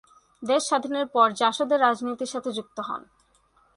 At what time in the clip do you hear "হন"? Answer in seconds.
2.79-3.01